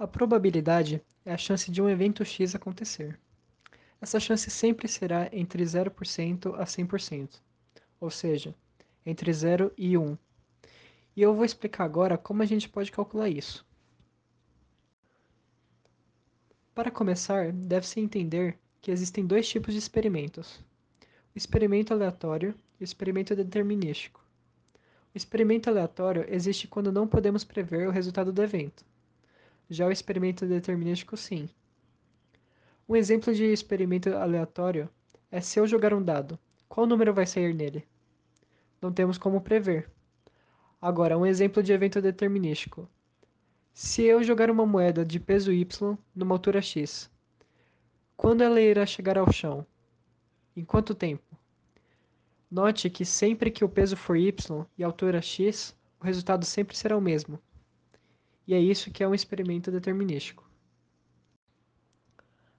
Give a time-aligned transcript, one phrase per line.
[0.00, 3.20] A probabilidade é a chance de um evento X acontecer.
[4.00, 7.38] Essa chance sempre será entre 0% a 100%,
[8.00, 8.54] ou seja,
[9.04, 10.16] entre 0 e 1.
[11.14, 13.62] E eu vou explicar agora como a gente pode calcular isso.
[16.74, 20.64] Para começar, deve-se entender que existem dois tipos de experimentos:
[21.34, 24.24] o experimento aleatório e o experimento determinístico.
[25.14, 28.88] O experimento aleatório existe quando não podemos prever o resultado do evento.
[29.70, 31.48] Já o experimento determinístico, sim.
[32.88, 34.90] Um exemplo de experimento aleatório
[35.30, 36.36] é se eu jogar um dado,
[36.68, 37.86] qual número vai sair nele?
[38.82, 39.88] Não temos como prever.
[40.82, 42.88] Agora, um exemplo de evento determinístico.
[43.72, 47.08] Se eu jogar uma moeda de peso y numa altura x,
[48.16, 49.64] quando ela irá chegar ao chão?
[50.56, 51.38] Em quanto tempo?
[52.50, 56.76] Note que sempre que o peso for y e a altura x, o resultado sempre
[56.76, 57.38] será o mesmo.
[58.50, 60.44] E é isso que é um experimento determinístico.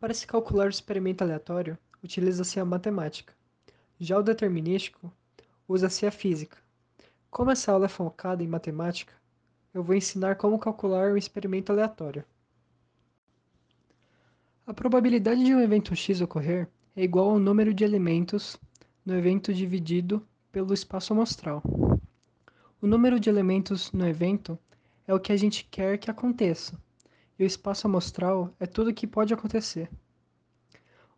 [0.00, 3.34] Para se calcular o experimento aleatório, utiliza-se a matemática.
[4.00, 5.12] Já o determinístico,
[5.68, 6.56] usa-se a física.
[7.30, 9.12] Como essa aula é focada em matemática,
[9.74, 12.24] eu vou ensinar como calcular um experimento aleatório.
[14.66, 16.66] A probabilidade de um evento x ocorrer
[16.96, 18.56] é igual ao número de elementos
[19.04, 21.62] no evento dividido pelo espaço amostral.
[22.80, 24.58] O número de elementos no evento
[25.06, 26.78] é o que a gente quer que aconteça,
[27.38, 29.90] e o espaço amostral é tudo o que pode acontecer.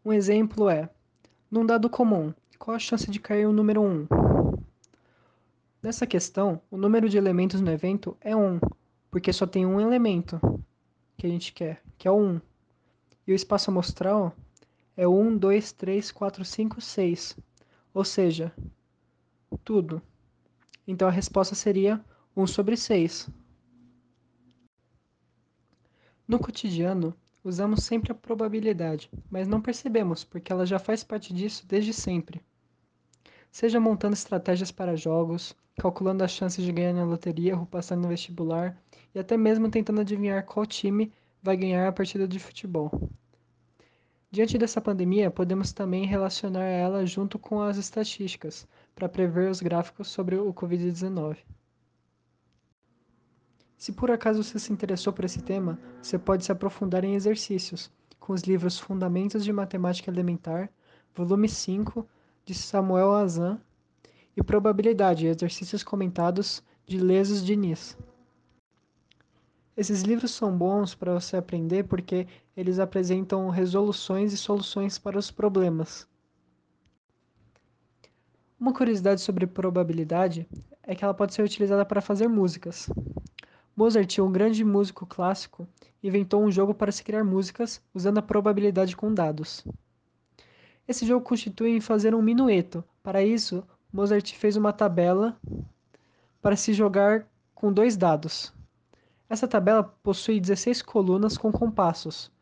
[0.05, 0.89] Um exemplo é:
[1.51, 4.07] num dado comum, qual a chance de cair o número 1?
[5.83, 8.59] Nessa questão, o número de elementos no evento é 1,
[9.11, 10.41] porque só tem um elemento
[11.17, 12.41] que a gente quer, que é o 1.
[13.27, 14.35] E o espaço amostral
[14.97, 17.37] é 1, 2, 3, 4, 5, 6,
[17.95, 18.53] ou seja,
[19.65, 20.03] tudo.
[20.87, 22.05] Então a resposta seria
[22.37, 23.29] 1 sobre 6.
[26.29, 31.65] No cotidiano, usamos sempre a probabilidade, mas não percebemos porque ela já faz parte disso
[31.69, 32.43] desde sempre.
[33.51, 38.09] Seja montando estratégias para jogos, calculando as chances de ganhar na loteria ou passar no
[38.09, 38.77] vestibular,
[39.15, 43.09] e até mesmo tentando adivinhar qual time vai ganhar a partida de futebol.
[44.29, 48.67] Diante dessa pandemia, podemos também relacionar ela junto com as estatísticas
[48.97, 51.37] para prever os gráficos sobre o Covid-19.
[53.77, 57.91] Se por acaso você se interessou por esse tema, você pode se aprofundar em exercícios,
[58.19, 60.71] com os livros Fundamentos de Matemática Elementar,
[61.15, 62.07] volume 5,
[62.45, 63.61] de Samuel Azan,
[64.37, 67.97] e Probabilidade, exercícios comentados, de Lesos Diniz.
[69.77, 72.27] Esses livros são bons para você aprender porque
[72.57, 76.09] eles apresentam resoluções e soluções para os problemas.
[78.59, 80.49] Uma curiosidade sobre probabilidade
[80.83, 82.89] é que ela pode ser utilizada para fazer músicas.
[83.77, 85.69] Mozart, um grande músico clássico,
[86.03, 89.67] inventou um jogo para se criar músicas usando a probabilidade com dados.
[90.89, 92.83] Esse jogo constitui em fazer um minueto.
[93.03, 95.39] Para isso, Mozart fez uma tabela
[96.41, 98.51] para se jogar com dois dados.
[99.29, 102.33] Essa tabela possui 16 colunas com compassos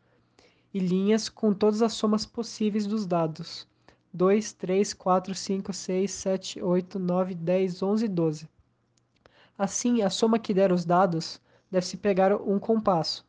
[0.73, 3.67] e linhas com todas as somas possíveis dos dados:
[4.13, 8.54] 2, 3, 4, 5, 6, 7, 8, 9, 10, 11 e 12.
[9.57, 13.25] Assim, a soma que der os dados deve-se pegar um compasso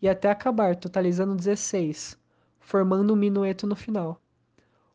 [0.00, 2.16] e até acabar, totalizando 16,
[2.58, 4.20] formando um minueto no final.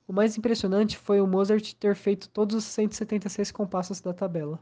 [0.08, 4.60] O mais impressionante foi o Mozart ter feito todos os 176 compassos da tabela.